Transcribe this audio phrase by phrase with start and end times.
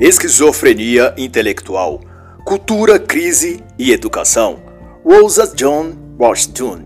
[0.00, 2.00] Esquizofrenia intelectual,
[2.42, 4.62] cultura, crise e educação.
[5.04, 6.80] Rosa John Washington.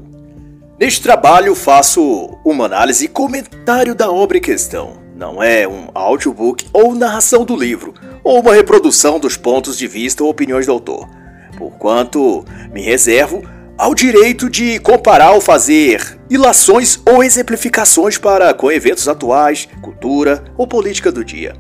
[0.81, 4.95] Neste trabalho faço uma análise e comentário da obra em questão.
[5.15, 10.25] Não é um audiobook ou narração do livro, ou uma reprodução dos pontos de vista
[10.25, 11.09] ou opiniões do autor.
[11.57, 13.45] Porquanto me reservo
[13.79, 20.67] ao direito de comparar ou fazer ilações ou exemplificações para com eventos atuais, cultura ou
[20.67, 21.55] política do dia.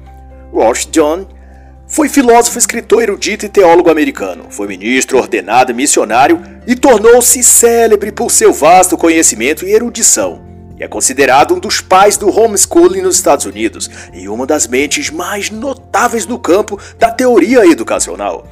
[0.52, 1.26] Ross John
[1.94, 4.46] foi filósofo, escritor, erudito e teólogo americano.
[4.50, 10.42] Foi ministro ordenado missionário e tornou-se célebre por seu vasto conhecimento e erudição.
[10.76, 15.08] E é considerado um dos pais do homeschooling nos Estados Unidos e uma das mentes
[15.08, 18.44] mais notáveis no campo da teoria educacional.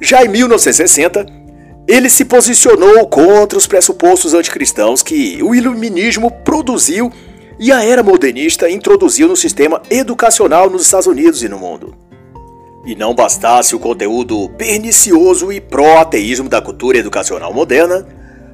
[0.00, 1.26] Já em 1960,
[1.84, 7.12] ele se posicionou contra os pressupostos anticristãos que o iluminismo produziu
[7.58, 12.06] e a era modernista introduziu no sistema educacional nos Estados Unidos e no mundo.
[12.88, 18.08] E não bastasse o conteúdo pernicioso e pró-ateísmo da cultura educacional moderna,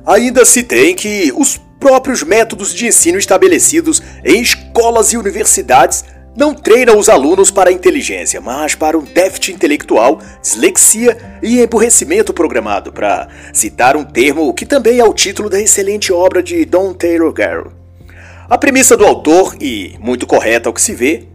[0.05, 6.05] ainda se tem que os próprios métodos de ensino estabelecidos em escolas e universidades
[6.37, 12.35] não treinam os alunos para a inteligência, mas para um déficit intelectual, dislexia e emburrecimento
[12.35, 16.93] programado, para citar um termo que também é o título da excelente obra de Don
[16.93, 17.71] Taylor Garrow.
[18.51, 21.29] A premissa do autor, e muito correta ao que se vê,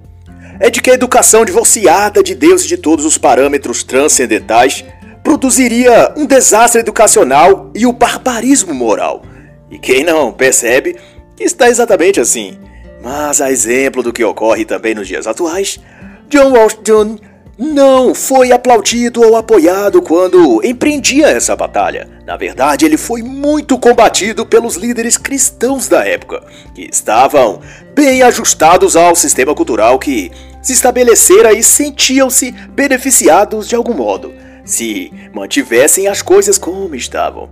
[0.60, 4.84] é de que a educação divorciada de Deus e de todos os parâmetros transcendentais
[5.24, 9.24] produziria um desastre educacional e o barbarismo moral.
[9.72, 10.98] E quem não percebe
[11.36, 12.58] que está exatamente assim.
[13.02, 15.80] Mas, a exemplo do que ocorre também nos dias atuais,
[16.28, 17.18] John Washington
[17.60, 22.08] não foi aplaudido ou apoiado quando empreendia essa batalha.
[22.26, 26.42] Na verdade, ele foi muito combatido pelos líderes cristãos da época,
[26.74, 27.60] que estavam
[27.94, 35.12] bem ajustados ao sistema cultural que se estabelecera e sentiam-se beneficiados de algum modo, se
[35.34, 37.50] mantivessem as coisas como estavam.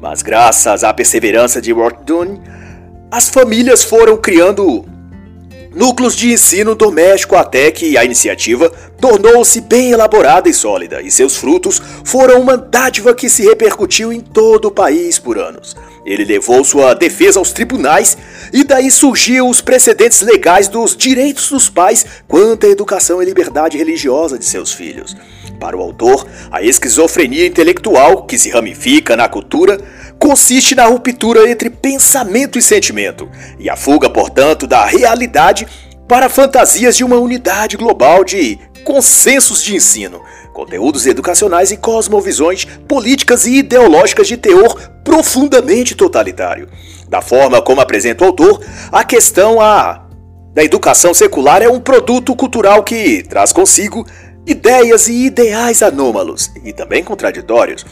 [0.00, 2.40] Mas graças à perseverança de Washington,
[3.10, 4.86] as famílias foram criando
[5.74, 8.70] núcleos de ensino doméstico até que a iniciativa
[9.00, 14.20] tornou-se bem elaborada e sólida, e seus frutos foram uma dádiva que se repercutiu em
[14.20, 15.76] todo o país por anos.
[16.04, 18.16] Ele levou sua defesa aos tribunais
[18.52, 23.76] e daí surgiam os precedentes legais dos direitos dos pais quanto à educação e liberdade
[23.76, 25.16] religiosa de seus filhos.
[25.58, 29.78] Para o autor, a esquizofrenia intelectual, que se ramifica na cultura,
[30.20, 35.66] consiste na ruptura entre pensamento e sentimento, e a fuga, portanto, da realidade
[36.06, 40.20] para fantasias de uma unidade global de consensos de ensino,
[40.52, 46.68] conteúdos educacionais e cosmovisões políticas e ideológicas de teor profundamente totalitário.
[47.08, 48.60] Da forma como apresenta o autor,
[48.92, 50.06] a questão a
[50.52, 54.04] da educação secular é um produto cultural que traz consigo
[54.46, 57.86] ideias e ideais anômalos e também contraditórios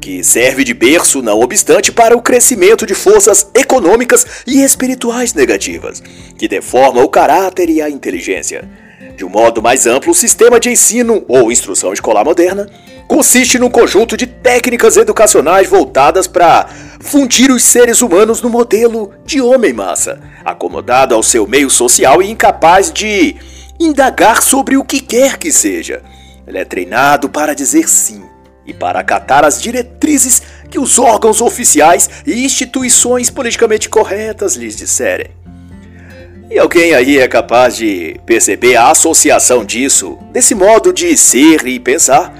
[0.00, 6.02] que serve de berço, não obstante, para o crescimento de forças econômicas e espirituais negativas,
[6.38, 8.68] que deformam o caráter e a inteligência.
[9.16, 12.68] De um modo mais amplo, o sistema de ensino ou instrução escolar moderna
[13.08, 16.68] consiste num conjunto de técnicas educacionais voltadas para
[17.00, 22.92] fundir os seres humanos no modelo de homem-massa, acomodado ao seu meio social e incapaz
[22.92, 23.36] de
[23.80, 26.02] indagar sobre o que quer que seja.
[26.46, 28.22] Ele é treinado para dizer sim
[28.66, 35.30] e para acatar as diretrizes que os órgãos oficiais e instituições politicamente corretas lhes disserem.
[36.50, 41.80] E alguém aí é capaz de perceber a associação disso, desse modo de ser e
[41.80, 42.32] pensar,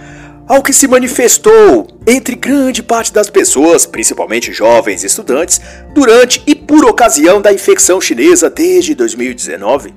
[0.46, 5.60] ao que se manifestou entre grande parte das pessoas, principalmente jovens estudantes,
[5.92, 9.92] durante e por ocasião da infecção chinesa desde 2019?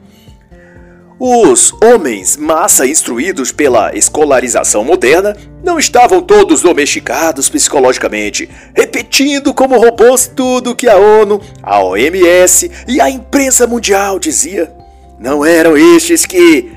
[1.22, 10.32] Os homens massa instruídos pela escolarização moderna não estavam todos domesticados psicologicamente, repetindo como robôs
[10.34, 14.72] tudo que a ONU, a OMS e a imprensa mundial dizia.
[15.20, 16.72] Não eram estes que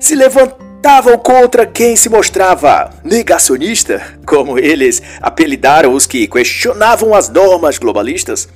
[0.00, 7.78] se levantavam contra quem se mostrava negacionista, como eles apelidaram os que questionavam as normas
[7.78, 8.48] globalistas?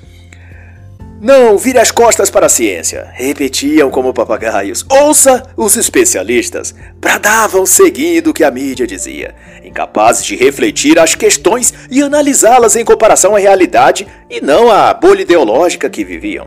[1.21, 4.87] Não vire as costas para a ciência, repetiam como papagaios.
[4.89, 11.75] Ouça os especialistas, bradavam seguindo o que a mídia dizia, incapazes de refletir as questões
[11.91, 16.47] e analisá-las em comparação à realidade e não à bolha ideológica que viviam.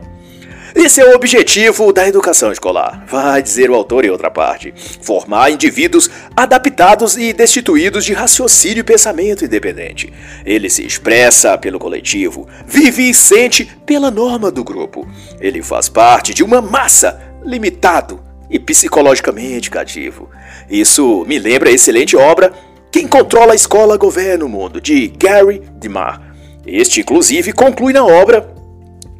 [0.74, 5.50] Esse é o objetivo da educação escolar, vai dizer o autor em outra parte: formar
[5.50, 10.12] indivíduos adaptados e destituídos de raciocínio e pensamento independente.
[10.44, 15.08] Ele se expressa pelo coletivo, vive e sente pela norma do grupo.
[15.40, 18.20] Ele faz parte de uma massa limitado
[18.50, 20.28] e psicologicamente cativo.
[20.68, 22.52] Isso me lembra a excelente obra
[22.90, 26.20] Quem Controla a Escola Governa o Mundo, de Gary DeMar.
[26.66, 28.53] Este, inclusive, conclui na obra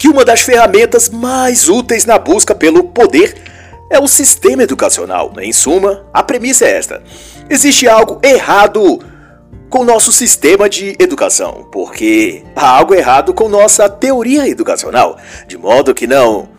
[0.05, 3.37] que uma das ferramentas mais úteis na busca pelo poder
[3.89, 5.33] é o sistema educacional.
[5.41, 7.03] Em suma, a premissa é esta:
[7.49, 8.99] existe algo errado
[9.71, 15.17] com nosso sistema de educação, porque há algo errado com nossa teoria educacional,
[15.49, 16.51] de modo que não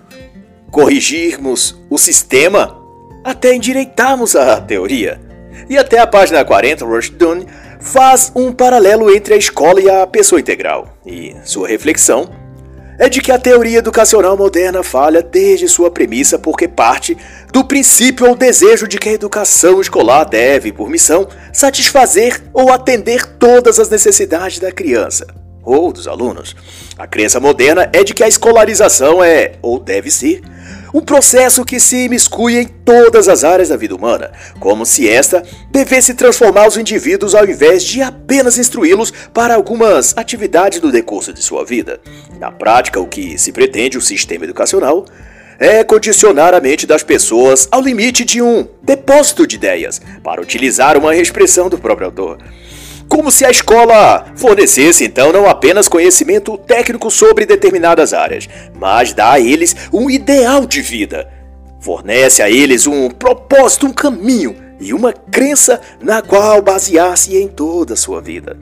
[0.71, 2.75] corrigirmos o sistema
[3.23, 5.21] até endireitarmos a teoria.
[5.69, 7.45] E até a página 40, Rushdun
[7.79, 12.43] faz um paralelo entre a escola e a pessoa integral, e sua reflexão
[12.97, 17.17] é de que a teoria educacional moderna falha desde sua premissa porque parte
[17.51, 23.25] do princípio ou desejo de que a educação escolar deve, por missão, satisfazer ou atender
[23.37, 25.25] todas as necessidades da criança
[25.65, 26.55] ou dos alunos.
[26.97, 30.41] A crença moderna é de que a escolarização é, ou deve ser,
[30.95, 34.31] um processo que se imiscui em todas as áreas da vida humana,
[34.61, 40.79] como se esta devesse transformar os indivíduos ao invés de apenas instruí-los para algumas atividades
[40.79, 41.99] no decurso de sua vida.
[42.39, 45.03] Na prática, o que se pretende o sistema educacional
[45.59, 50.97] é condicionar a mente das pessoas ao limite de um depósito de ideias, para utilizar
[50.97, 52.37] uma expressão do próprio autor.
[53.07, 59.33] Como se a escola fornecesse então não apenas conhecimento técnico sobre determinadas áreas, mas dá
[59.33, 61.29] a eles um ideal de vida.
[61.79, 67.93] Fornece a eles um propósito, um caminho e uma crença na qual basear-se em toda
[67.93, 68.57] a sua vida.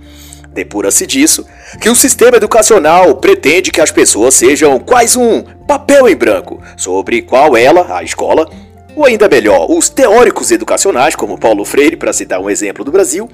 [0.53, 1.45] Depura-se disso
[1.81, 7.23] que o sistema educacional pretende que as pessoas sejam quais um papel em branco sobre
[7.23, 8.47] qual ela, a escola,
[8.95, 13.27] ou ainda melhor, os teóricos educacionais, como Paulo Freire, para citar um exemplo do Brasil,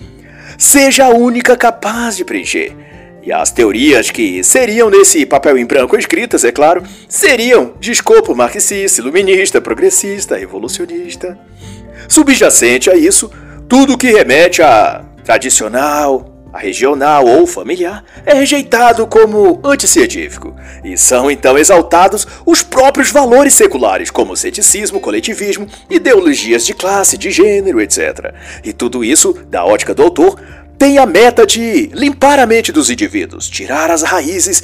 [0.59, 2.75] seja a única capaz de preencher.
[3.23, 8.35] E as teorias que seriam nesse papel em branco escritas, é claro, seriam de escopo
[8.35, 11.39] marxista, iluminista, progressista, evolucionista.
[12.07, 13.31] Subjacente a isso,
[13.69, 21.30] tudo que remete a tradicional, a regional ou familiar é rejeitado como anticientífico, e são
[21.30, 28.34] então exaltados os próprios valores seculares, como ceticismo, coletivismo, ideologias de classe, de gênero, etc.
[28.63, 30.40] E tudo isso, da ótica do autor,
[30.78, 34.63] tem a meta de limpar a mente dos indivíduos, tirar as raízes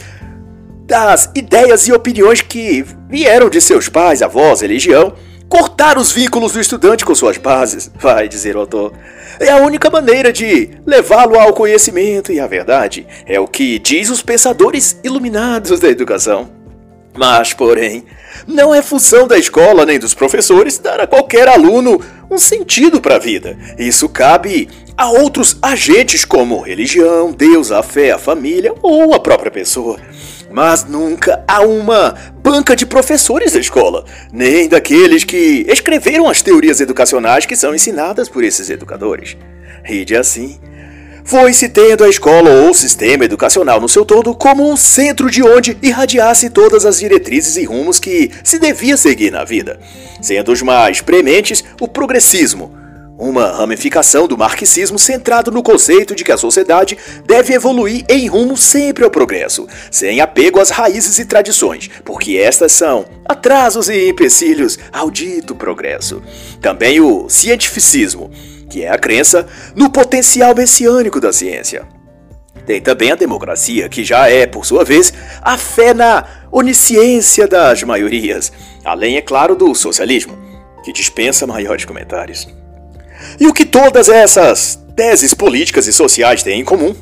[0.86, 5.14] das ideias e opiniões que vieram de seus pais, avós, religião,
[5.50, 8.94] cortar os vínculos do estudante com suas bases, vai dizer o autor.
[9.40, 13.06] É a única maneira de levá-lo ao conhecimento e à verdade.
[13.26, 16.50] É o que diz os pensadores iluminados da educação.
[17.18, 18.04] Mas, porém,
[18.46, 23.16] não é função da escola nem dos professores dar a qualquer aluno um sentido para
[23.16, 23.58] a vida.
[23.78, 29.52] Isso cabe a outros agentes como religião, Deus, a fé, a família ou a própria
[29.52, 29.98] pessoa
[30.56, 36.80] mas nunca a uma banca de professores da escola, nem daqueles que escreveram as teorias
[36.80, 39.36] educacionais que são ensinadas por esses educadores.
[39.86, 40.58] E de assim,
[41.26, 45.78] foi-se tendo a escola ou sistema educacional no seu todo como um centro de onde
[45.82, 49.78] irradiasse todas as diretrizes e rumos que se devia seguir na vida,
[50.22, 52.74] sendo os mais prementes o progressismo,
[53.18, 58.58] uma ramificação do marxismo centrado no conceito de que a sociedade deve evoluir em rumo
[58.58, 64.78] sempre ao progresso, sem apego às raízes e tradições, porque estas são atrasos e empecilhos
[64.92, 66.22] ao dito progresso.
[66.62, 68.30] Também o cientificismo,
[68.70, 71.88] que é a crença no potencial messiânico da ciência.
[72.66, 77.84] Tem também a democracia, que já é, por sua vez, a fé na onisciência das
[77.84, 78.52] maiorias,
[78.84, 80.36] além, é claro, do socialismo,
[80.84, 82.48] que dispensa maiores comentários.
[83.40, 86.96] E o que todas essas teses políticas e sociais têm em comum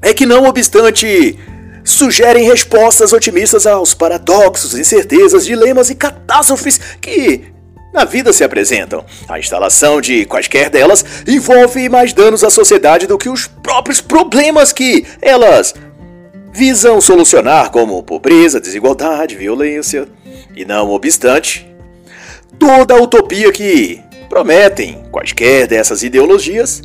[0.00, 1.36] é que, não obstante
[1.84, 7.44] sugerem respostas otimistas aos paradoxos, incertezas, dilemas e catástrofes que
[7.92, 9.04] na vida se apresentam.
[9.26, 14.72] A instalação de quaisquer delas envolve mais danos à sociedade do que os próprios problemas
[14.72, 15.74] que elas
[16.52, 20.06] visam solucionar, como pobreza, desigualdade, violência.
[20.54, 21.66] E não obstante,
[22.58, 24.00] toda a utopia que
[24.38, 26.80] prometem quaisquer dessas ideologias,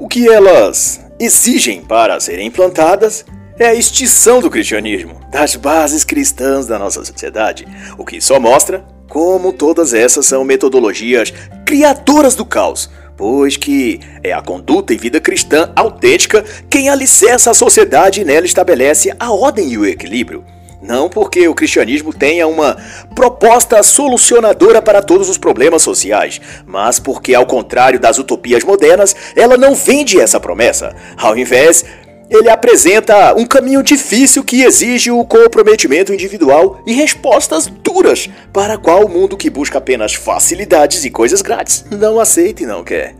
[0.00, 3.24] o que elas exigem para serem implantadas
[3.56, 8.84] é a extinção do cristianismo, das bases cristãs da nossa sociedade, o que só mostra
[9.08, 11.32] como todas essas são metodologias
[11.64, 17.54] criadoras do caos, pois que é a conduta e vida cristã autêntica quem alicerça a
[17.54, 20.44] sociedade e nela estabelece a ordem e o equilíbrio.
[20.82, 22.76] Não porque o cristianismo tenha uma
[23.14, 29.56] proposta solucionadora para todos os problemas sociais, mas porque, ao contrário das utopias modernas, ela
[29.56, 30.94] não vende essa promessa.
[31.18, 31.84] Ao invés,
[32.30, 39.04] ele apresenta um caminho difícil que exige o comprometimento individual e respostas duras, para qual
[39.04, 43.14] o mundo que busca apenas facilidades e coisas grátis não aceita e não quer.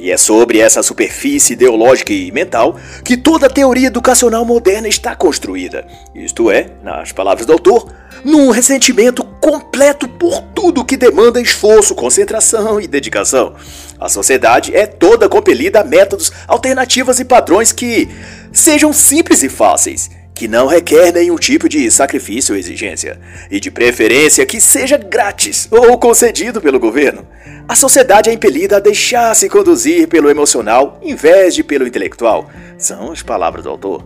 [0.00, 5.14] E é sobre essa superfície ideológica e mental que toda a teoria educacional moderna está
[5.14, 5.86] construída.
[6.14, 7.92] Isto é, nas palavras do autor,
[8.24, 13.54] num ressentimento completo por tudo que demanda esforço, concentração e dedicação.
[13.98, 18.08] A sociedade é toda compelida a métodos, alternativas e padrões que
[18.50, 23.20] sejam simples e fáceis, que não requer nenhum tipo de sacrifício ou exigência,
[23.50, 27.28] e de preferência que seja grátis ou concedido pelo governo.
[27.68, 32.48] A sociedade é impelida a deixar-se conduzir pelo emocional em vez de pelo intelectual.
[32.78, 34.02] São as palavras do autor.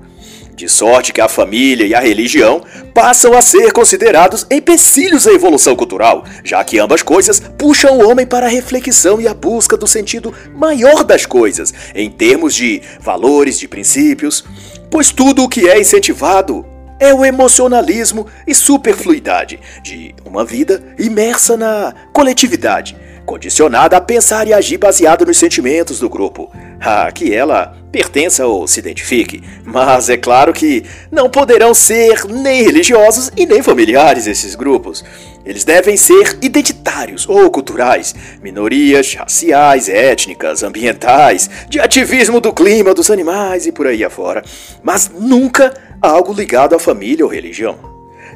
[0.56, 2.62] De sorte que a família e a religião
[2.92, 8.26] passam a ser considerados empecilhos à evolução cultural, já que ambas coisas puxam o homem
[8.26, 13.58] para a reflexão e a busca do sentido maior das coisas, em termos de valores,
[13.58, 14.44] de princípios,
[14.90, 16.64] pois tudo o que é incentivado
[16.98, 24.52] é o emocionalismo e superfluidade de uma vida imersa na coletividade, condicionada a pensar e
[24.52, 26.50] agir baseado nos sentimentos do grupo,
[26.80, 29.42] a que ela pertença ou se identifique.
[29.64, 35.04] Mas é claro que não poderão ser nem religiosos e nem familiares esses grupos.
[35.44, 43.10] Eles devem ser identitários ou culturais, minorias raciais, étnicas, ambientais, de ativismo do clima, dos
[43.10, 44.42] animais e por aí afora,
[44.82, 47.78] mas nunca algo ligado à família ou religião.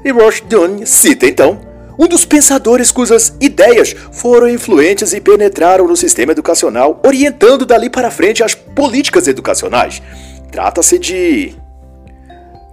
[0.04, 0.12] E
[0.46, 1.67] Dunn cita então
[1.98, 8.10] um dos pensadores cujas ideias foram influentes e penetraram no sistema educacional, orientando dali para
[8.10, 10.00] frente as políticas educacionais.
[10.50, 11.54] Trata-se de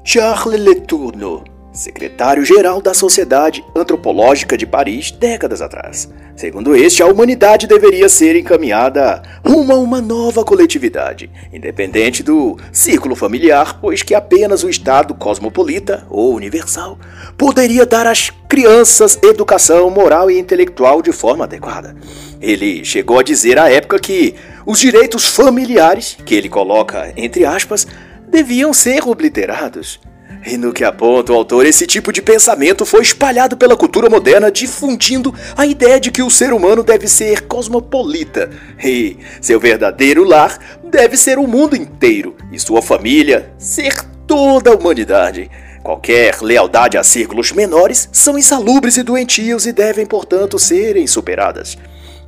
[0.04, 1.44] Charles Letourneau,
[1.76, 6.10] secretário-geral da Sociedade Antropológica de Paris décadas atrás.
[6.36, 13.16] Segundo este, a humanidade deveria ser encaminhada rumo a uma nova coletividade, independente do círculo
[13.16, 16.98] familiar, pois que apenas o Estado cosmopolita ou universal
[17.38, 21.96] poderia dar às crianças educação moral e intelectual de forma adequada.
[22.42, 27.88] Ele chegou a dizer à época que os direitos familiares, que ele coloca entre aspas,
[28.30, 30.00] deviam ser obliterados.
[30.46, 34.52] E no que aponta o autor, esse tipo de pensamento foi espalhado pela cultura moderna,
[34.52, 38.52] difundindo a ideia de que o ser humano deve ser cosmopolita
[38.84, 44.76] e seu verdadeiro lar deve ser o mundo inteiro e sua família ser toda a
[44.76, 45.50] humanidade.
[45.82, 51.76] Qualquer lealdade a círculos menores são insalubres e doentios e devem, portanto, serem superadas.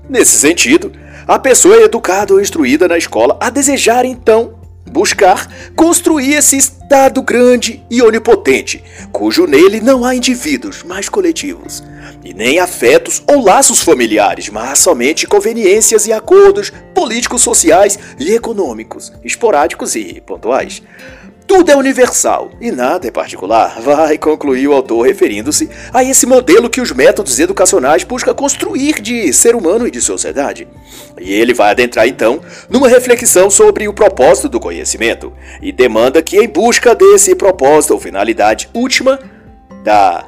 [0.10, 0.92] Nesse sentido,
[1.28, 4.57] a pessoa é educada ou instruída na escola a desejar então
[4.92, 11.84] buscar construir esse Estado grande e onipotente, cujo nele não há indivíduos, mas coletivos,
[12.24, 19.12] e nem afetos ou laços familiares, mas somente conveniências e acordos políticos, sociais e econômicos,
[19.24, 20.82] esporádicos e pontuais.
[21.48, 26.70] Tudo é universal e nada é particular, vai concluir o autor referindo-se a esse modelo
[26.70, 30.68] que os métodos educacionais buscam construir de ser humano e de sociedade.
[31.18, 36.38] E ele vai adentrar então numa reflexão sobre o propósito do conhecimento e demanda que,
[36.38, 39.18] em busca desse propósito ou finalidade última
[39.86, 40.26] da,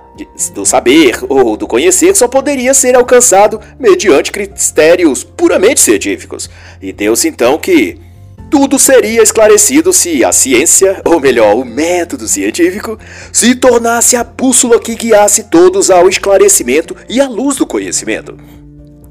[0.54, 6.50] do saber ou do conhecer, só poderia ser alcançado mediante critérios puramente científicos.
[6.82, 8.00] E deu-se então que
[8.50, 12.98] tudo seria esclarecido se a ciência, ou melhor, o método científico,
[13.32, 18.38] se tornasse a bússola que guiasse todos ao esclarecimento e à luz do conhecimento.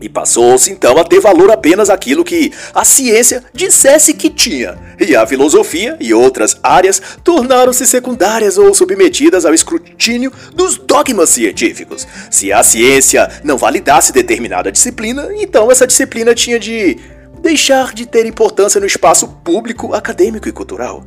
[0.00, 5.16] E passou-se então a ter valor apenas aquilo que a ciência dissesse que tinha, e
[5.16, 12.06] a filosofia e outras áreas tornaram-se secundárias ou submetidas ao escrutínio dos dogmas científicos.
[12.30, 16.96] Se a ciência não validasse determinada disciplina, então essa disciplina tinha de
[17.40, 21.04] deixar de ter importância no espaço público, acadêmico e cultural.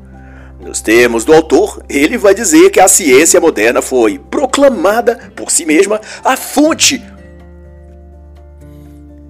[0.60, 5.66] Nos termos do autor, ele vai dizer que a ciência moderna foi proclamada por si
[5.66, 7.02] mesma a fonte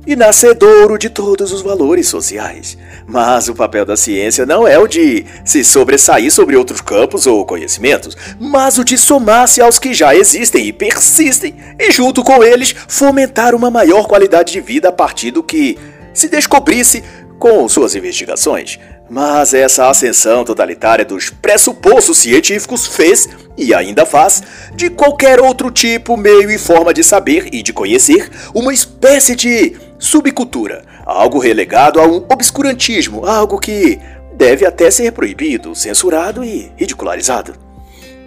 [0.05, 2.77] e nascedouro de todos os valores sociais.
[3.07, 7.45] Mas o papel da ciência não é o de se sobressair sobre outros campos ou
[7.45, 12.75] conhecimentos, mas o de somar-se aos que já existem e persistem, e junto com eles
[12.87, 15.77] fomentar uma maior qualidade de vida a partir do que
[16.13, 17.03] se descobrisse
[17.39, 18.79] com suas investigações.
[19.09, 23.27] Mas essa ascensão totalitária dos pressupostos científicos fez,
[23.57, 24.43] e ainda faz,
[24.75, 29.75] de qualquer outro tipo, meio e forma de saber e de conhecer, uma espécie de
[29.99, 33.99] subcultura, algo relegado a um obscurantismo, algo que
[34.33, 37.53] deve até ser proibido, censurado e ridicularizado.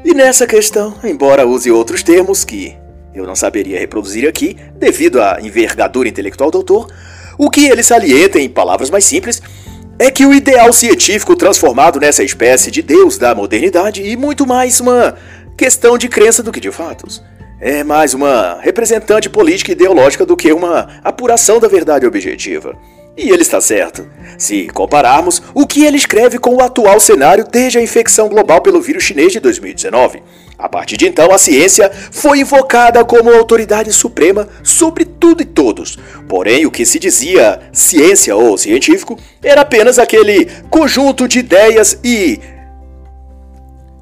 [0.04, 2.76] E nessa questão, embora use outros termos que
[3.14, 6.88] eu não saberia reproduzir aqui, devido à envergadura intelectual do autor,
[7.38, 9.42] o que ele salienta, em palavras mais simples,
[9.98, 14.80] é que o ideal científico transformado nessa espécie de Deus da modernidade e muito mais
[14.80, 15.16] uma
[15.56, 17.22] questão de crença do que de fatos.
[17.60, 22.76] É mais uma representante política e ideológica do que uma apuração da verdade objetiva.
[23.16, 24.08] E ele está certo.
[24.36, 28.82] Se compararmos o que ele escreve com o atual cenário desde a infecção global pelo
[28.82, 30.22] vírus chinês de 2019.
[30.58, 35.98] A partir de então, a ciência foi invocada como autoridade suprema sobre tudo e todos.
[36.28, 42.40] Porém, o que se dizia ciência ou científico era apenas aquele conjunto de ideias e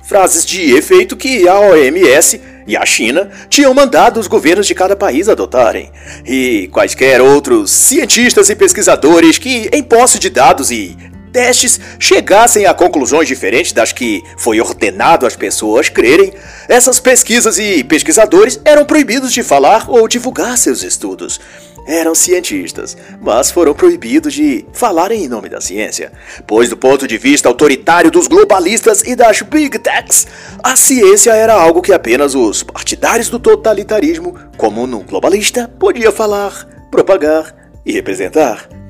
[0.03, 4.95] frases de efeito que a OMS e a China tinham mandado os governos de cada
[4.95, 5.91] país adotarem,
[6.25, 10.97] e quaisquer outros cientistas e pesquisadores que, em posse de dados e
[11.33, 16.33] testes, chegassem a conclusões diferentes das que foi ordenado às pessoas crerem,
[16.69, 21.41] essas pesquisas e pesquisadores eram proibidos de falar ou divulgar seus estudos
[21.87, 26.12] eram cientistas, mas foram proibidos de falarem em nome da ciência,
[26.47, 30.27] pois, do ponto de vista autoritário dos globalistas e das big techs,
[30.62, 36.67] a ciência era algo que apenas os partidários do totalitarismo, como no globalista, podia falar,
[36.91, 38.82] propagar e representar.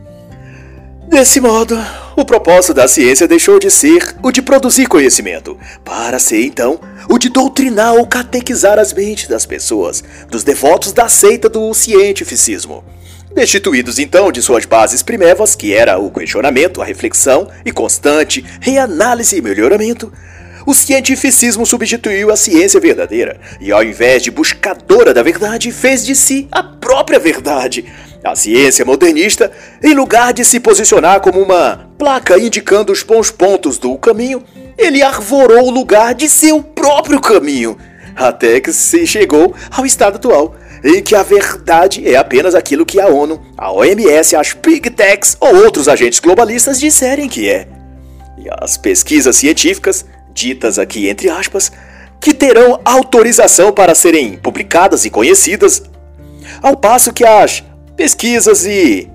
[1.12, 1.78] Desse modo,
[2.16, 7.18] o propósito da ciência deixou de ser o de produzir conhecimento, para ser então o
[7.18, 12.82] de doutrinar ou catequizar as mentes das pessoas, dos devotos da seita do cientificismo.
[13.34, 19.36] Destituídos então de suas bases primevas, que era o questionamento, a reflexão e constante reanálise
[19.36, 20.10] e melhoramento,
[20.64, 26.14] o cientificismo substituiu a ciência verdadeira e, ao invés de buscadora da verdade, fez de
[26.14, 27.84] si a própria verdade
[28.24, 29.50] a ciência modernista,
[29.82, 34.42] em lugar de se posicionar como uma placa indicando os bons pontos do caminho,
[34.78, 37.76] ele arvorou o lugar de seu próprio caminho,
[38.14, 43.00] até que se chegou ao estado atual, em que a verdade é apenas aquilo que
[43.00, 47.66] a ONU, a OMS, as Big Techs ou outros agentes globalistas disserem que é.
[48.38, 51.70] E as pesquisas científicas, ditas aqui entre aspas,
[52.20, 55.82] que terão autorização para serem publicadas e conhecidas,
[56.62, 57.64] ao passo que as
[57.96, 59.10] pesquisas e.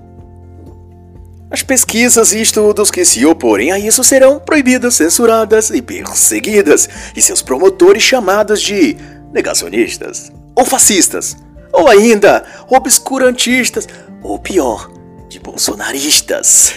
[1.50, 7.22] As pesquisas e estudos que se oporem a isso serão proibidas, censuradas e perseguidas, e
[7.22, 8.98] seus promotores chamados de
[9.32, 11.36] negacionistas, ou fascistas,
[11.72, 13.88] ou ainda obscurantistas,
[14.22, 14.90] ou pior,
[15.28, 16.74] de bolsonaristas.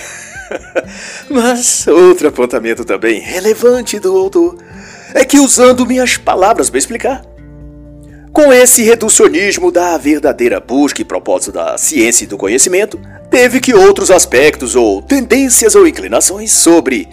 [1.30, 4.58] Mas outro apontamento também relevante do autor
[5.14, 7.26] é que, usando minhas palavras para explicar,
[8.34, 13.74] com esse reducionismo da verdadeira busca e propósito da ciência e do conhecimento, teve que
[13.74, 17.08] outros aspectos ou tendências ou inclinações sobre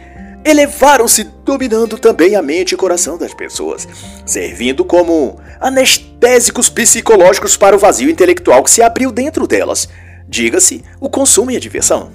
[0.44, 3.86] elevaram-se, dominando também a mente e coração das pessoas,
[4.24, 9.88] servindo como anestésicos psicológicos para o vazio intelectual que se abriu dentro delas,
[10.28, 12.10] diga-se, o consumo e a diversão.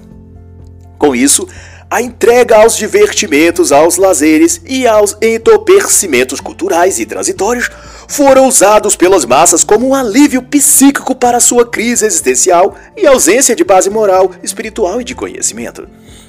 [0.98, 1.46] Com isso,
[1.90, 7.70] a entrega aos divertimentos, aos lazeres e aos entorpecimentos culturais e transitórios
[8.08, 13.64] foram usados pelas massas como um alívio psíquico para sua crise existencial e ausência de
[13.64, 15.88] base moral, espiritual e de conhecimento.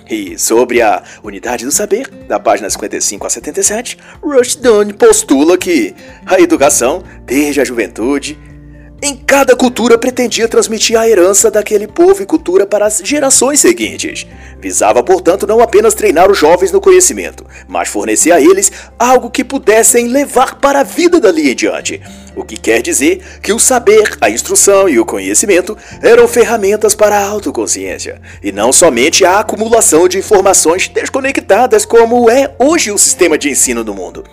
[0.10, 6.40] E sobre a unidade do saber, da página 55 a 77, Rushdon postula que a
[6.40, 8.38] educação, desde a juventude,
[9.02, 14.26] em cada cultura pretendia transmitir a herança daquele povo e cultura para as gerações seguintes.
[14.60, 19.44] Visava, portanto, não apenas treinar os jovens no conhecimento, mas fornecer a eles algo que
[19.44, 22.02] pudessem levar para a vida dali em diante.
[22.36, 27.18] O que quer dizer que o saber, a instrução e o conhecimento eram ferramentas para
[27.18, 33.38] a autoconsciência, e não somente a acumulação de informações desconectadas como é hoje o sistema
[33.38, 34.24] de ensino do mundo.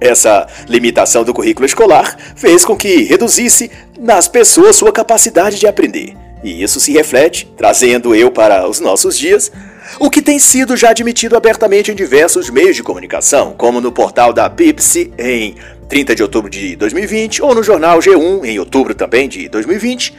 [0.00, 6.14] Essa limitação do currículo escolar fez com que reduzisse nas pessoas sua capacidade de aprender.
[6.42, 9.50] E isso se reflete, trazendo eu para os nossos dias,
[9.98, 14.32] o que tem sido já admitido abertamente em diversos meios de comunicação, como no portal
[14.32, 15.56] da Pepsi em
[15.88, 20.14] 30 de outubro de 2020, ou no jornal G1 em outubro também de 2020,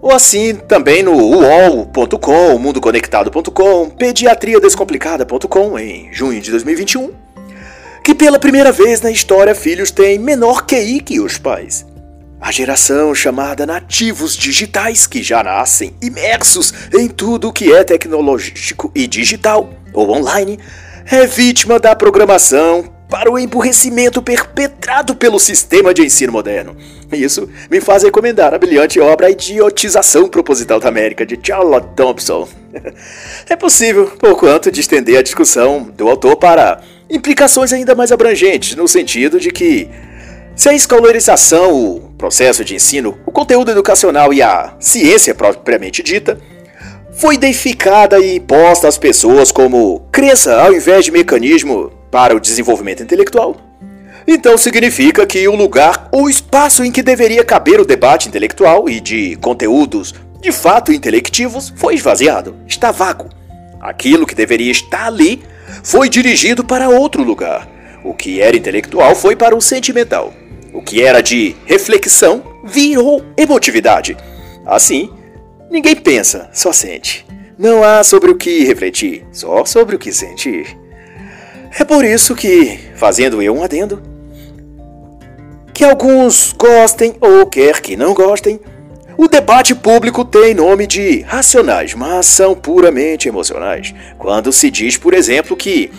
[0.00, 7.29] ou assim também no UOL.com, mundoconectado.com, pediatriadescomplicada.com em junho de 2021
[8.10, 11.86] que pela primeira vez na história filhos têm menor QI que os pais.
[12.40, 18.90] A geração chamada nativos digitais que já nascem imersos em tudo o que é tecnológico
[18.96, 20.58] e digital ou online
[21.08, 26.76] é vítima da programação para o emburrecimento perpetrado pelo sistema de ensino moderno.
[27.12, 32.48] Isso me faz recomendar a brilhante obra A Idiotização Proposital da América, de Charlotte Thompson.
[33.48, 38.76] É possível, por quanto, de estender a discussão do autor para implicações ainda mais abrangentes,
[38.76, 39.88] no sentido de que,
[40.54, 46.38] se a escolarização, o processo de ensino, o conteúdo educacional e a ciência propriamente dita
[47.12, 53.02] foi deificada e posta às pessoas como crença ao invés de mecanismo para o desenvolvimento
[53.02, 53.56] intelectual,
[54.26, 59.00] então significa que o lugar ou espaço em que deveria caber o debate intelectual e
[59.00, 63.28] de conteúdos de fato intelectivos foi esvaziado, está vago.
[63.80, 65.42] Aquilo que deveria estar ali
[65.82, 67.68] foi dirigido para outro lugar.
[68.04, 70.32] O que era intelectual foi para o sentimental.
[70.72, 74.16] O que era de reflexão virou emotividade.
[74.64, 75.10] Assim,
[75.70, 77.26] ninguém pensa, só sente.
[77.58, 80.78] Não há sobre o que refletir, só sobre o que sentir.
[81.78, 84.02] É por isso que, fazendo eu um adendo,
[85.74, 88.60] que alguns gostem ou quer que não gostem,
[89.22, 93.94] o debate público tem nome de racionais, mas são puramente emocionais.
[94.16, 95.92] Quando se diz, por exemplo, que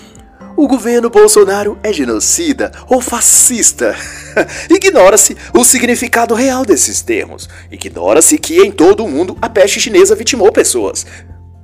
[0.57, 3.95] o governo Bolsonaro é genocida ou fascista.
[4.67, 7.47] Ignora-se o significado real desses termos.
[7.71, 11.05] Ignora-se que em todo o mundo a peste chinesa vitimou pessoas.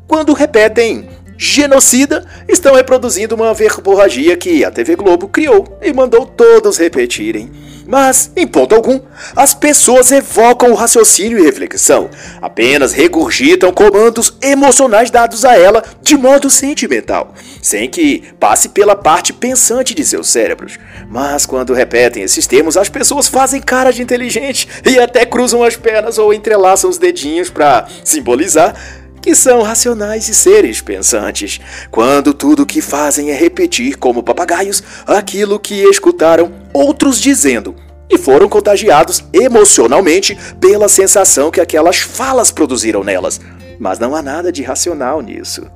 [0.08, 6.78] Quando repetem genocida, estão reproduzindo uma verborragia que a TV Globo criou e mandou todos
[6.78, 7.52] repetirem.
[7.88, 9.00] Mas, em ponto algum,
[9.34, 12.10] as pessoas evocam o raciocínio e reflexão,
[12.42, 19.32] apenas regurgitam comandos emocionais dados a ela de modo sentimental, sem que passe pela parte
[19.32, 20.78] pensante de seus cérebros.
[21.10, 25.78] Mas quando repetem esses termos, as pessoas fazem cara de inteligente e até cruzam as
[25.78, 28.76] pernas ou entrelaçam os dedinhos para simbolizar
[29.22, 31.60] que são racionais e seres pensantes,
[31.92, 37.76] quando tudo o que fazem é repetir como papagaios aquilo que escutaram outros dizendo
[38.10, 43.40] e foram contagiados emocionalmente pela sensação que aquelas falas produziram nelas.
[43.80, 45.70] Mas não há nada de racional nisso.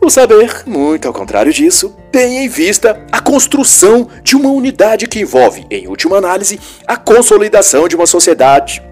[0.00, 5.20] O saber, muito ao contrário disso, tem em vista a construção de uma unidade que
[5.20, 8.82] envolve, em última análise, a consolidação de uma sociedade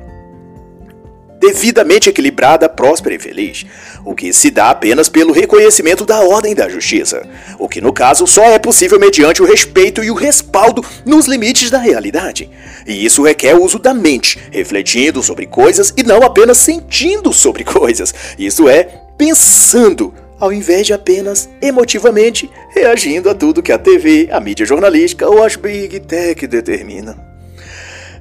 [1.38, 3.64] devidamente equilibrada, próspera e feliz,
[4.06, 8.24] o que se dá apenas pelo reconhecimento da ordem da justiça, o que no caso
[8.24, 12.48] só é possível mediante o respeito e o respaldo nos limites da realidade.
[12.86, 17.64] E isso requer o uso da mente, refletindo sobre coisas e não apenas sentindo sobre
[17.66, 18.84] coisas, isso é,
[19.18, 25.28] pensando ao invés de apenas emotivamente reagindo a tudo que a TV, a mídia jornalística
[25.28, 27.16] ou as Big Tech determinam.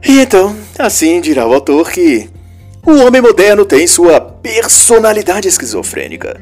[0.03, 2.29] E então, assim dirá o autor que
[2.85, 6.39] o homem moderno tem sua personalidade esquizofrênica,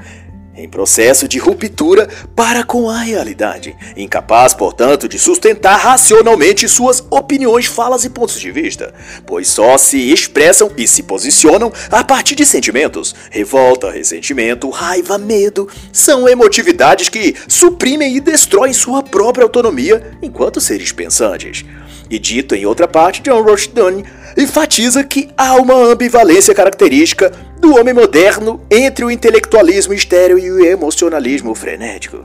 [0.56, 7.66] em processo de ruptura para com a realidade, incapaz, portanto, de sustentar racionalmente suas opiniões,
[7.66, 8.94] falas e pontos de vista,
[9.26, 13.16] pois só se expressam e se posicionam a partir de sentimentos.
[13.32, 20.92] Revolta, ressentimento, raiva, medo são emotividades que suprimem e destroem sua própria autonomia enquanto seres
[20.92, 21.66] pensantes.
[22.14, 24.06] E dito em outra parte, John Rushdie
[24.38, 30.64] enfatiza que há uma ambivalência característica do homem moderno entre o intelectualismo estéril e o
[30.64, 32.24] emocionalismo frenético.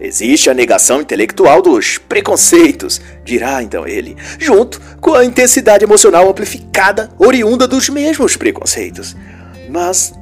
[0.00, 7.08] Existe a negação intelectual dos preconceitos, dirá então ele, junto com a intensidade emocional amplificada
[7.16, 9.14] oriunda dos mesmos preconceitos.
[9.70, 10.12] Mas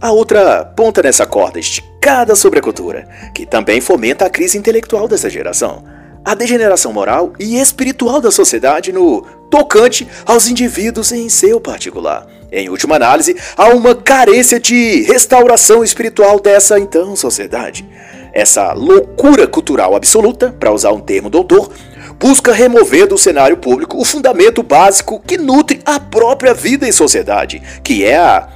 [0.00, 5.08] há outra ponta nessa corda esticada sobre a cultura, que também fomenta a crise intelectual
[5.08, 5.82] dessa geração
[6.24, 12.26] a degeneração moral e espiritual da sociedade no tocante aos indivíduos em seu particular.
[12.50, 17.86] Em última análise, há uma carência de restauração espiritual dessa então sociedade.
[18.32, 21.70] Essa loucura cultural absoluta, para usar um termo doutor,
[22.18, 27.62] busca remover do cenário público o fundamento básico que nutre a própria vida em sociedade,
[27.82, 28.48] que é a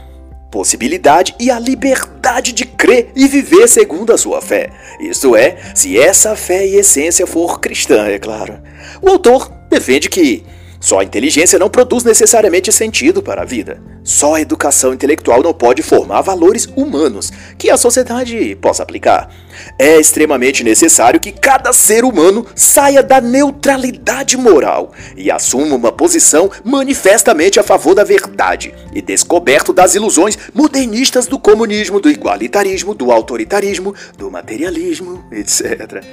[0.51, 2.16] possibilidade e a liberdade
[2.53, 4.71] de crer e viver segundo a sua fé.
[5.01, 8.59] Isto é, se essa fé e essência for cristã, é claro.
[9.01, 10.45] O autor defende que
[10.81, 13.81] só a inteligência não produz necessariamente sentido para a vida.
[14.07, 19.29] Só a educação intelectual não pode formar valores humanos que a sociedade possa aplicar.
[19.77, 26.49] É extremamente necessário que cada ser humano saia da neutralidade moral e assuma uma posição
[26.63, 33.11] manifestamente a favor da verdade e descoberto das ilusões modernistas do comunismo, do igualitarismo, do
[33.11, 36.05] autoritarismo, do materialismo, etc.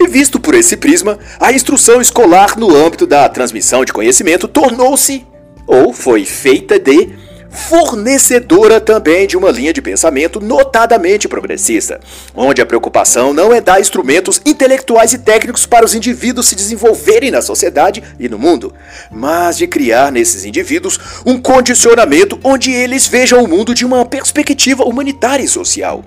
[0.00, 5.24] E visto por esse prisma, a instrução escolar no âmbito da transmissão de conhecimento tornou-se,
[5.66, 7.10] ou foi feita de,
[7.52, 12.00] fornecedora também de uma linha de pensamento notadamente progressista,
[12.34, 17.30] onde a preocupação não é dar instrumentos intelectuais e técnicos para os indivíduos se desenvolverem
[17.30, 18.72] na sociedade e no mundo,
[19.10, 24.84] mas de criar nesses indivíduos um condicionamento onde eles vejam o mundo de uma perspectiva
[24.84, 26.02] humanitária e social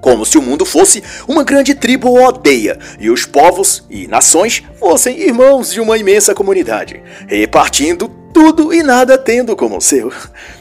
[0.00, 4.62] como se o mundo fosse uma grande tribo ou aldeia e os povos e nações
[4.78, 10.12] fossem irmãos de uma imensa comunidade, repartindo tudo e nada tendo como seu,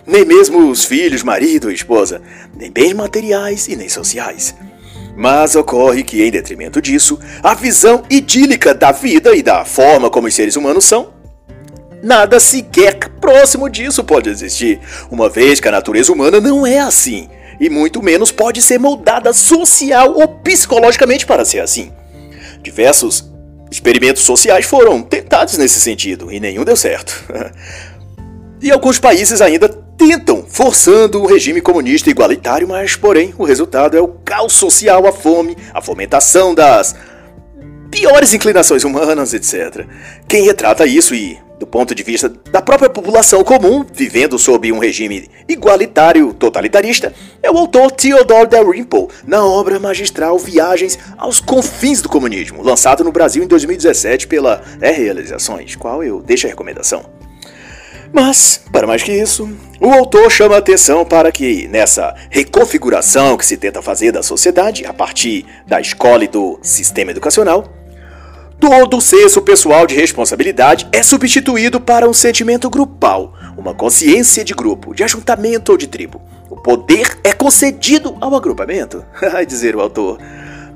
[0.06, 2.22] nem mesmo os filhos, marido e esposa,
[2.56, 4.56] nem bens materiais e nem sociais.
[5.18, 10.28] Mas ocorre que, em detrimento disso, a visão idílica da vida e da forma como
[10.28, 11.12] os seres humanos são,
[12.02, 17.28] nada sequer próximo disso pode existir, uma vez que a natureza humana não é assim,
[17.60, 21.92] e muito menos pode ser moldada social ou psicologicamente para ser assim.
[22.62, 23.33] Diversos
[23.74, 27.24] Experimentos sociais foram tentados nesse sentido e nenhum deu certo.
[28.62, 34.00] e alguns países ainda tentam, forçando um regime comunista igualitário, mas, porém, o resultado é
[34.00, 36.96] o caos social, a fome, a fomentação das
[37.90, 39.88] piores inclinações humanas, etc.
[40.28, 44.80] Quem retrata isso e do ponto de vista da própria população comum, vivendo sob um
[44.80, 52.10] regime igualitário totalitarista, é o autor Theodore Dalrymple, na obra magistral Viagens aos Confins do
[52.10, 57.06] Comunismo, lançado no Brasil em 2017 pela Realizações, qual eu deixo a recomendação.
[58.14, 59.50] Mas, para mais que isso,
[59.82, 64.86] o autor chama a atenção para que, nessa reconfiguração que se tenta fazer da sociedade
[64.86, 67.83] a partir da escola e do sistema educacional,
[68.66, 74.96] Todo senso pessoal de responsabilidade é substituído para um sentimento grupal, uma consciência de grupo,
[74.96, 76.22] de ajuntamento ou de tribo.
[76.50, 80.18] O poder é concedido ao agrupamento, vai dizer o autor.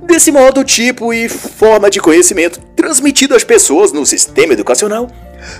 [0.03, 5.09] Desse modo, o tipo e forma de conhecimento transmitido às pessoas no sistema educacional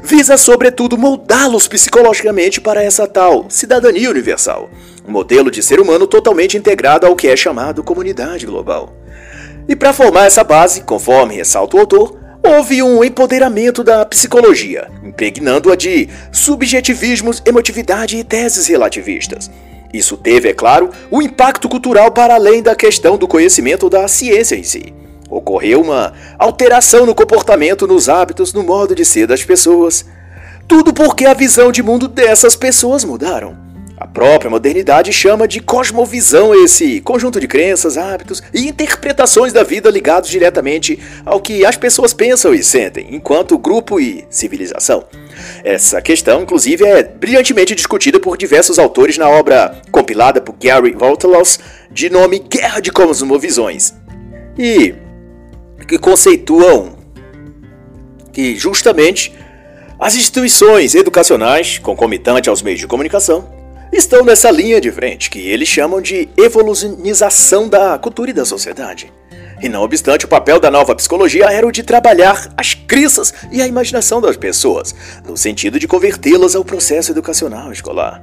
[0.04, 4.70] visa, sobretudo, moldá-los psicologicamente para essa tal cidadania universal,
[5.08, 8.94] um modelo de ser humano totalmente integrado ao que é chamado comunidade global.
[9.68, 15.76] E para formar essa base, conforme ressalta o autor, houve um empoderamento da psicologia, impregnando-a
[15.76, 19.52] de subjetivismos, emotividade e teses relativistas.
[19.94, 24.56] Isso teve, é claro, um impacto cultural para além da questão do conhecimento da ciência
[24.56, 24.94] em si.
[25.30, 30.06] Ocorreu uma alteração no comportamento, nos hábitos, no modo de ser das pessoas.
[30.68, 33.67] Tudo porque a visão de mundo dessas pessoas mudaram.
[34.00, 39.90] A própria modernidade chama de cosmovisão esse conjunto de crenças, hábitos e interpretações da vida
[39.90, 45.04] ligados diretamente ao que as pessoas pensam e sentem, enquanto grupo e civilização.
[45.64, 51.60] Essa questão, inclusive, é brilhantemente discutida por diversos autores na obra compilada por Gary Voltalos,
[51.90, 53.96] de nome Guerra de Cosmovisões,
[54.56, 54.94] e
[55.88, 56.98] que conceituam
[58.32, 59.34] que justamente
[60.00, 63.58] as instituições educacionais, concomitante aos meios de comunicação,
[63.92, 69.12] estão nessa linha de frente que eles chamam de evolucionização da cultura e da sociedade.
[69.62, 73.62] E não obstante, o papel da nova psicologia era o de trabalhar as crenças e
[73.62, 74.94] a imaginação das pessoas,
[75.28, 78.22] no sentido de convertê-las ao processo educacional escolar.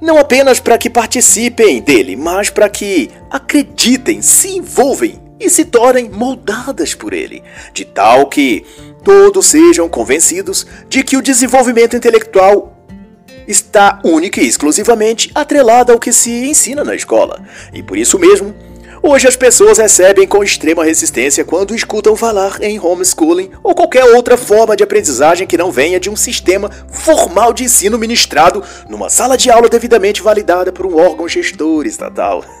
[0.00, 6.08] Não apenas para que participem dele, mas para que acreditem, se envolvem e se tornem
[6.08, 8.64] moldadas por ele, de tal que
[9.02, 12.74] todos sejam convencidos de que o desenvolvimento intelectual
[13.46, 17.42] está única e exclusivamente atrelada ao que se ensina na escola.
[17.72, 18.54] E por isso mesmo,
[19.02, 24.36] hoje as pessoas recebem com extrema resistência quando escutam falar em homeschooling ou qualquer outra
[24.36, 29.36] forma de aprendizagem que não venha de um sistema formal de ensino ministrado numa sala
[29.36, 32.44] de aula devidamente validada por um órgão gestor estatal.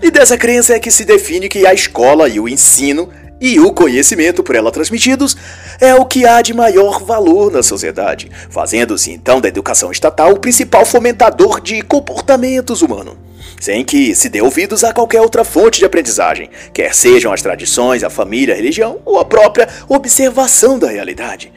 [0.00, 3.08] E dessa crença é que se define que a escola e o ensino
[3.40, 5.36] e o conhecimento por ela transmitidos
[5.80, 10.40] é o que há de maior valor na sociedade, fazendo-se então da educação estatal o
[10.40, 13.14] principal fomentador de comportamentos humanos,
[13.60, 18.02] sem que se dê ouvidos a qualquer outra fonte de aprendizagem, quer sejam as tradições,
[18.02, 21.52] a família, a religião ou a própria observação da realidade.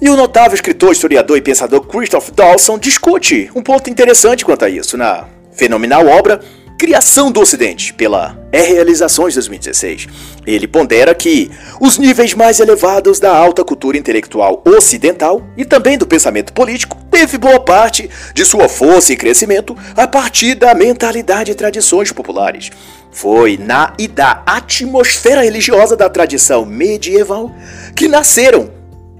[0.00, 4.70] E o notável escritor, historiador e pensador Christoph Dawson discute um ponto interessante quanto a
[4.70, 6.40] isso na fenomenal obra
[6.78, 10.06] Criação do Ocidente, pela R Realizações 2016.
[10.46, 16.06] Ele pondera que os níveis mais elevados da alta cultura intelectual ocidental e também do
[16.06, 21.54] pensamento político teve boa parte de sua força e crescimento a partir da mentalidade e
[21.56, 22.70] tradições populares.
[23.10, 27.52] Foi na e da atmosfera religiosa da tradição medieval
[27.96, 28.70] que nasceram,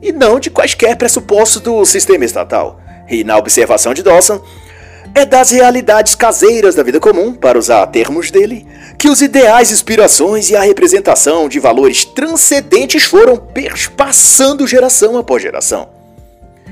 [0.01, 2.81] e não de quaisquer pressupostos do sistema estatal.
[3.11, 4.41] E na observação de Dawson,
[5.19, 8.65] é das realidades caseiras da vida comum, para usar termos dele,
[8.97, 15.89] que os ideais, inspirações e a representação de valores transcendentes foram perspassando geração após geração,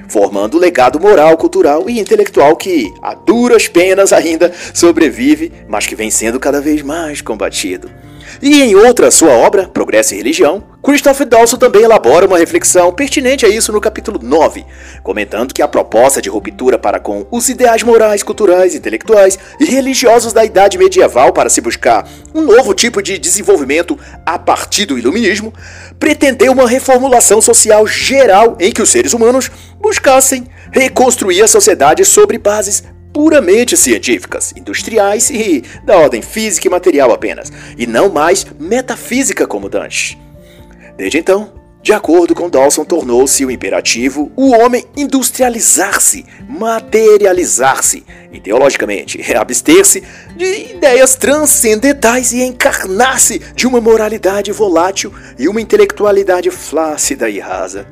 [0.09, 5.97] formando o legado moral, cultural e intelectual que, a duras penas ainda, sobrevive, mas que
[5.97, 7.91] vem sendo cada vez mais combatido.
[8.43, 13.45] E em outra sua obra, Progresso e Religião, Christopher Dawson também elabora uma reflexão pertinente
[13.45, 14.65] a isso no capítulo 9,
[15.03, 20.33] comentando que a proposta de ruptura para com os ideais morais, culturais, intelectuais e religiosos
[20.33, 25.53] da idade medieval para se buscar um novo tipo de desenvolvimento a partir do iluminismo,
[25.99, 32.39] pretendeu uma reformulação social geral em que os seres humanos buscassem reconstruir a sociedade sobre
[32.39, 32.85] bases
[33.17, 39.71] puramente científicas, industriais e da ordem física e material apenas, e não mais metafísica como
[39.71, 40.21] Dante.
[40.99, 41.51] Desde então,
[41.83, 50.03] de acordo com Dawson, tornou-se o imperativo o homem industrializar-se, materializar-se, ideologicamente, abster-se
[50.37, 57.87] de ideias transcendentais e encarnar-se de uma moralidade volátil e uma intelectualidade flácida e rasa.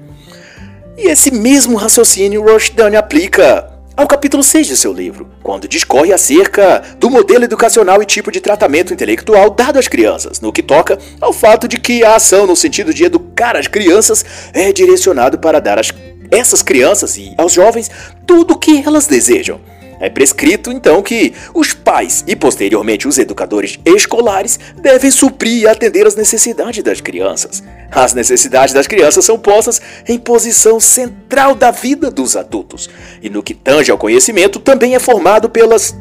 [0.98, 6.82] E esse mesmo raciocínio Rushdie aplica ao capítulo 6 de seu livro, quando discorre acerca
[6.98, 11.32] do modelo educacional e tipo de tratamento intelectual dado às crianças, no que toca ao
[11.32, 15.78] fato de que a ação no sentido de educar as crianças é direcionado para dar
[15.78, 15.92] às
[16.30, 17.90] essas crianças e aos jovens
[18.26, 19.60] tudo o que elas desejam
[20.00, 26.06] é prescrito então que os pais e posteriormente os educadores escolares devem suprir e atender
[26.06, 27.62] as necessidades das crianças.
[27.94, 32.90] As necessidades das crianças são postas em posição central da vida dos adultos.
[33.22, 35.96] E no que tange ao conhecimento, também é formado pelas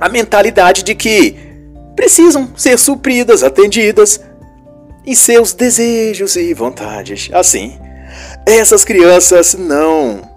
[0.00, 1.36] a mentalidade de que
[1.94, 4.20] precisam ser supridas, atendidas
[5.06, 7.30] em seus desejos e vontades.
[7.32, 7.78] Assim,
[8.44, 10.28] essas crianças não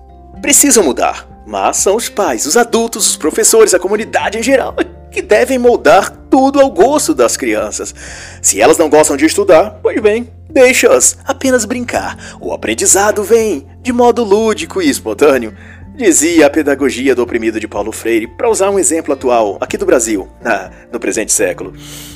[0.42, 4.76] precisam mudar mas são os pais, os adultos, os professores, a comunidade em geral
[5.12, 7.93] que devem moldar tudo ao gosto das crianças.
[8.41, 12.38] Se elas não gostam de estudar, pois bem, deixa-as apenas brincar.
[12.39, 15.54] O aprendizado vem de modo lúdico e espontâneo.
[15.96, 19.86] Dizia a pedagogia do oprimido de Paulo Freire, para usar um exemplo atual, aqui do
[19.86, 21.74] Brasil, na, no presente século.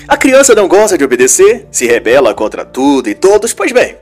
[0.07, 3.97] A criança não gosta de obedecer, se rebela contra tudo e todos, pois bem,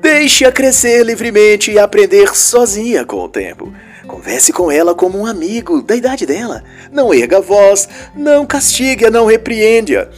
[0.00, 3.70] deixe-a crescer livremente e aprender sozinha com o tempo.
[4.08, 6.64] Converse com ela como um amigo da idade dela.
[6.90, 10.08] Não erga a voz, não castigue-a, não repreende-a.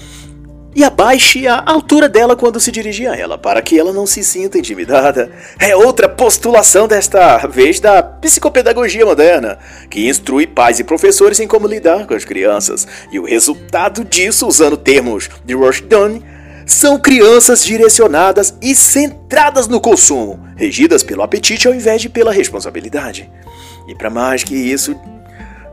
[0.74, 4.22] E abaixe a altura dela quando se dirigir a ela, para que ela não se
[4.22, 5.32] sinta intimidada.
[5.58, 9.58] É outra postulação desta vez da psicopedagogia moderna,
[9.90, 12.86] que instrui pais e professores em como lidar com as crianças.
[13.10, 16.22] E o resultado disso, usando termos de Rushdie,
[16.64, 23.28] são crianças direcionadas e centradas no consumo, regidas pelo apetite ao invés de pela responsabilidade.
[23.90, 24.94] E para mais que isso,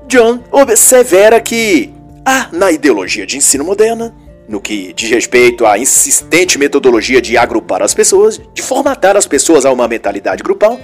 [0.07, 1.93] John observa que
[2.25, 4.11] há na ideologia de ensino moderna,
[4.49, 9.67] no que diz respeito à insistente metodologia de agrupar as pessoas, de formatar as pessoas
[9.67, 10.79] a uma mentalidade grupal,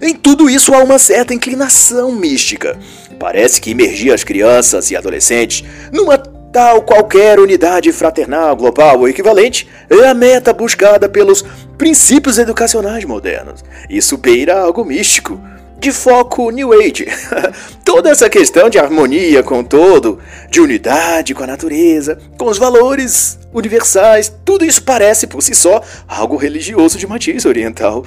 [0.00, 2.78] em tudo isso há uma certa inclinação mística.
[3.18, 9.68] Parece que imergir as crianças e adolescentes numa tal qualquer unidade fraternal, global ou equivalente
[9.88, 11.44] é a meta buscada pelos
[11.76, 13.64] princípios educacionais modernos.
[13.88, 15.40] Isso beira algo místico
[15.80, 17.06] de foco New Age.
[17.84, 20.18] Toda essa questão de harmonia com todo,
[20.50, 25.82] de unidade com a natureza, com os valores universais, tudo isso parece por si só
[26.06, 28.04] algo religioso de matiz oriental.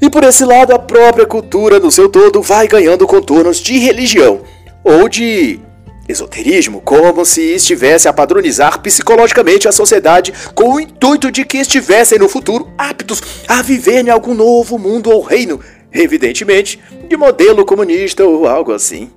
[0.00, 4.42] E por esse lado, a própria cultura no seu todo vai ganhando contornos de religião
[4.82, 5.60] ou de
[6.08, 12.18] esoterismo, como se estivesse a padronizar psicologicamente a sociedade com o intuito de que estivessem
[12.18, 15.60] no futuro aptos a viver em algum novo mundo ou reino
[15.92, 16.78] evidentemente,
[17.08, 19.10] de modelo comunista ou algo assim.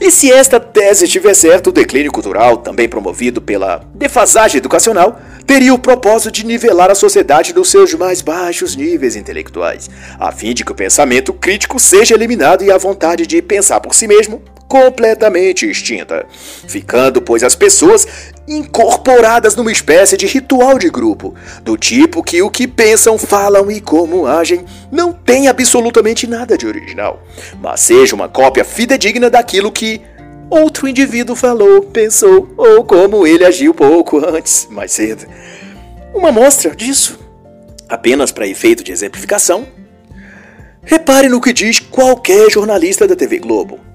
[0.00, 5.72] E se esta tese estiver certa, o declínio cultural, também promovido pela defasagem educacional, teria
[5.72, 10.64] o propósito de nivelar a sociedade nos seus mais baixos níveis intelectuais, a fim de
[10.64, 15.68] que o pensamento crítico seja eliminado e a vontade de pensar por si mesmo completamente
[15.68, 16.26] extinta,
[16.66, 18.06] ficando, pois, as pessoas
[18.48, 23.80] incorporadas numa espécie de ritual de grupo, do tipo que o que pensam, falam e
[23.80, 27.22] como agem não tem absolutamente nada de original,
[27.60, 30.00] mas seja uma cópia fidedigna daquilo que
[30.48, 35.26] outro indivíduo falou, pensou ou como ele agiu pouco antes, mais cedo.
[36.14, 37.18] Uma mostra disso,
[37.88, 39.66] apenas para efeito de exemplificação.
[40.82, 43.85] Repare no que diz qualquer jornalista da TV Globo.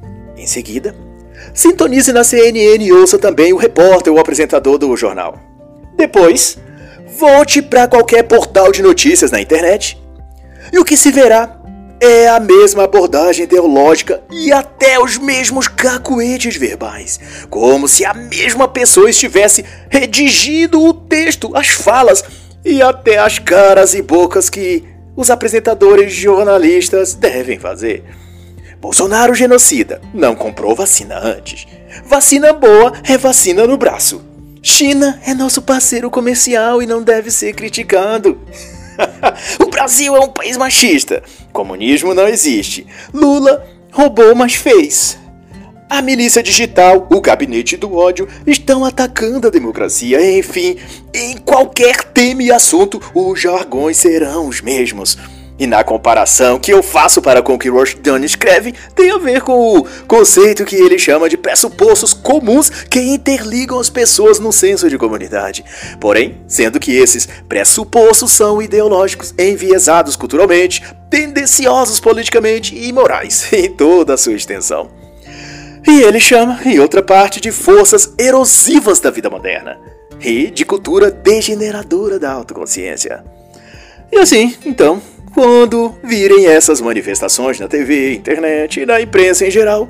[0.41, 0.95] Em seguida,
[1.53, 5.37] sintonize na CNN e ouça também o repórter ou apresentador do jornal.
[5.95, 6.57] Depois,
[7.19, 10.01] volte para qualquer portal de notícias na internet
[10.73, 11.61] e o que se verá
[11.99, 18.67] é a mesma abordagem teológica e até os mesmos cacuetes verbais, como se a mesma
[18.67, 22.23] pessoa estivesse redigindo o texto, as falas
[22.65, 24.83] e até as caras e bocas que
[25.15, 28.03] os apresentadores jornalistas devem fazer.
[28.81, 30.01] Bolsonaro genocida.
[30.11, 31.67] Não comprou vacina antes.
[32.03, 34.23] Vacina boa é vacina no braço.
[34.63, 38.41] China é nosso parceiro comercial e não deve ser criticado.
[39.63, 41.21] o Brasil é um país machista.
[41.53, 42.87] Comunismo não existe.
[43.13, 45.17] Lula roubou, mas fez.
[45.87, 50.37] A milícia digital, o gabinete do ódio estão atacando a democracia.
[50.39, 50.77] Enfim,
[51.13, 55.17] em qualquer tema e assunto, os jargões serão os mesmos.
[55.61, 59.43] E na comparação que eu faço para com o que Rushdon escreve, tem a ver
[59.43, 64.89] com o conceito que ele chama de pressupostos comuns que interligam as pessoas no senso
[64.89, 65.63] de comunidade.
[65.99, 70.81] Porém, sendo que esses pressupostos são ideológicos, enviesados culturalmente,
[71.11, 74.89] tendenciosos politicamente e morais em toda a sua extensão.
[75.87, 79.77] E ele chama, em outra parte, de forças erosivas da vida moderna
[80.19, 83.23] e de cultura degeneradora da autoconsciência.
[84.11, 84.99] E assim, então,
[85.33, 89.87] quando virem essas manifestações na TV, internet e na imprensa em geral,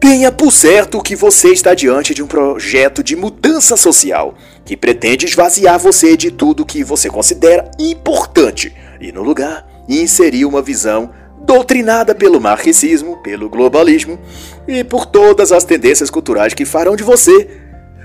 [0.00, 4.34] tenha por certo que você está diante de um projeto de mudança social
[4.64, 10.62] que pretende esvaziar você de tudo que você considera importante e, no lugar, inserir uma
[10.62, 11.10] visão
[11.44, 14.18] doutrinada pelo marxismo, pelo globalismo
[14.66, 17.48] e por todas as tendências culturais que farão de você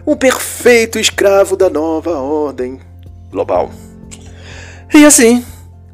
[0.05, 2.79] um perfeito escravo da nova ordem
[3.29, 3.71] global.
[4.93, 5.43] E assim,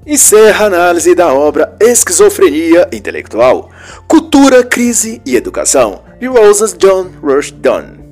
[0.06, 3.70] encerra a análise da obra Esquizofrenia Intelectual,
[4.08, 8.03] Cultura, Crise e Educação, de Rosas John Rush Dunn.